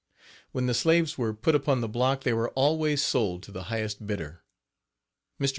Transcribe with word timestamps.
When 0.51 0.65
the 0.65 0.73
slaves 0.73 1.15
were 1.19 1.31
put 1.31 1.53
upon 1.53 1.81
the 1.81 1.87
block 1.87 2.23
they 2.23 2.33
were 2.33 2.49
always 2.53 3.03
sold 3.03 3.43
to 3.43 3.51
the 3.51 3.65
highest 3.65 4.07
bidder. 4.07 4.41
Mr. 5.39 5.49